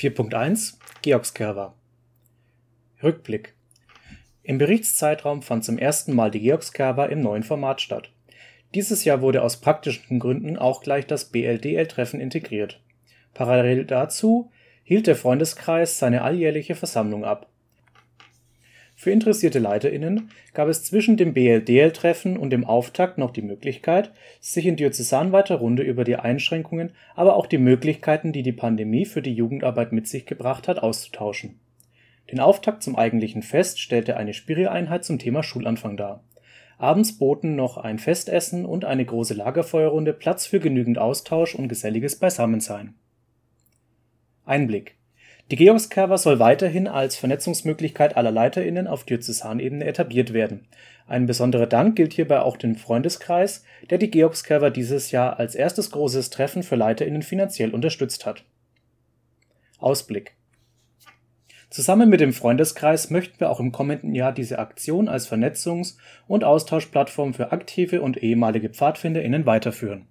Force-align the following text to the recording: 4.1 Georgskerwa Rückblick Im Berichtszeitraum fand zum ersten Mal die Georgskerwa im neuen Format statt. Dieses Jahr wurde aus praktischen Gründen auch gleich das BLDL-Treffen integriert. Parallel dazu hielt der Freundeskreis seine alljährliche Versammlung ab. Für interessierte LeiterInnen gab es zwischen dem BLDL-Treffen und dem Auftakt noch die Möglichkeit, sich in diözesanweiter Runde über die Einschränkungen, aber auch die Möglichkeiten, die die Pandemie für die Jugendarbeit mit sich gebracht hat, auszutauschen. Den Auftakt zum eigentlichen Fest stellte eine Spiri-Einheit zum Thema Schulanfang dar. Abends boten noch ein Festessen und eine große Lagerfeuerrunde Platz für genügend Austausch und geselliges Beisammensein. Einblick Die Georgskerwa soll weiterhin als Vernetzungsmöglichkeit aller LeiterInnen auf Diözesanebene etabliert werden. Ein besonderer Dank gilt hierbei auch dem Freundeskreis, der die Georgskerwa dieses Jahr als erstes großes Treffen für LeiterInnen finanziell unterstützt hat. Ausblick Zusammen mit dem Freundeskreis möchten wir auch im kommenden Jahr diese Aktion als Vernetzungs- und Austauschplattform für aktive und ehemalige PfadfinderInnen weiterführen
4.1 0.00 0.78
Georgskerwa 1.02 1.74
Rückblick 3.02 3.52
Im 4.42 4.56
Berichtszeitraum 4.56 5.42
fand 5.42 5.62
zum 5.62 5.76
ersten 5.76 6.14
Mal 6.14 6.30
die 6.30 6.40
Georgskerwa 6.40 7.04
im 7.04 7.20
neuen 7.20 7.42
Format 7.42 7.82
statt. 7.82 8.10
Dieses 8.74 9.04
Jahr 9.04 9.20
wurde 9.20 9.42
aus 9.42 9.60
praktischen 9.60 10.18
Gründen 10.18 10.56
auch 10.56 10.82
gleich 10.82 11.06
das 11.06 11.26
BLDL-Treffen 11.26 12.18
integriert. 12.18 12.80
Parallel 13.34 13.84
dazu 13.84 14.50
hielt 14.84 15.06
der 15.06 15.16
Freundeskreis 15.16 15.98
seine 15.98 16.22
alljährliche 16.22 16.76
Versammlung 16.76 17.26
ab. 17.26 17.50
Für 19.00 19.10
interessierte 19.10 19.60
LeiterInnen 19.60 20.28
gab 20.52 20.68
es 20.68 20.84
zwischen 20.84 21.16
dem 21.16 21.32
BLDL-Treffen 21.32 22.36
und 22.36 22.50
dem 22.50 22.66
Auftakt 22.66 23.16
noch 23.16 23.30
die 23.30 23.40
Möglichkeit, 23.40 24.12
sich 24.40 24.66
in 24.66 24.76
diözesanweiter 24.76 25.54
Runde 25.54 25.82
über 25.82 26.04
die 26.04 26.16
Einschränkungen, 26.16 26.92
aber 27.14 27.36
auch 27.36 27.46
die 27.46 27.56
Möglichkeiten, 27.56 28.30
die 28.30 28.42
die 28.42 28.52
Pandemie 28.52 29.06
für 29.06 29.22
die 29.22 29.32
Jugendarbeit 29.32 29.92
mit 29.92 30.06
sich 30.06 30.26
gebracht 30.26 30.68
hat, 30.68 30.82
auszutauschen. 30.82 31.60
Den 32.30 32.40
Auftakt 32.40 32.82
zum 32.82 32.94
eigentlichen 32.94 33.40
Fest 33.40 33.80
stellte 33.80 34.18
eine 34.18 34.34
Spiri-Einheit 34.34 35.02
zum 35.02 35.18
Thema 35.18 35.42
Schulanfang 35.42 35.96
dar. 35.96 36.22
Abends 36.76 37.16
boten 37.16 37.56
noch 37.56 37.78
ein 37.78 37.98
Festessen 37.98 38.66
und 38.66 38.84
eine 38.84 39.06
große 39.06 39.32
Lagerfeuerrunde 39.32 40.12
Platz 40.12 40.44
für 40.44 40.60
genügend 40.60 40.98
Austausch 40.98 41.54
und 41.54 41.68
geselliges 41.68 42.18
Beisammensein. 42.18 42.92
Einblick 44.44 44.99
Die 45.50 45.56
Georgskerwa 45.56 46.16
soll 46.16 46.38
weiterhin 46.38 46.86
als 46.86 47.16
Vernetzungsmöglichkeit 47.16 48.16
aller 48.16 48.30
LeiterInnen 48.30 48.86
auf 48.86 49.02
Diözesanebene 49.02 49.84
etabliert 49.84 50.32
werden. 50.32 50.68
Ein 51.08 51.26
besonderer 51.26 51.66
Dank 51.66 51.96
gilt 51.96 52.12
hierbei 52.12 52.40
auch 52.42 52.56
dem 52.56 52.76
Freundeskreis, 52.76 53.64
der 53.90 53.98
die 53.98 54.12
Georgskerwa 54.12 54.70
dieses 54.70 55.10
Jahr 55.10 55.40
als 55.40 55.56
erstes 55.56 55.90
großes 55.90 56.30
Treffen 56.30 56.62
für 56.62 56.76
LeiterInnen 56.76 57.22
finanziell 57.22 57.74
unterstützt 57.74 58.26
hat. 58.26 58.44
Ausblick 59.80 60.36
Zusammen 61.68 62.08
mit 62.08 62.20
dem 62.20 62.32
Freundeskreis 62.32 63.10
möchten 63.10 63.40
wir 63.40 63.50
auch 63.50 63.58
im 63.58 63.72
kommenden 63.72 64.14
Jahr 64.14 64.32
diese 64.32 64.60
Aktion 64.60 65.08
als 65.08 65.26
Vernetzungs- 65.26 65.98
und 66.28 66.44
Austauschplattform 66.44 67.34
für 67.34 67.50
aktive 67.50 68.02
und 68.02 68.22
ehemalige 68.22 68.68
PfadfinderInnen 68.68 69.46
weiterführen 69.46 70.06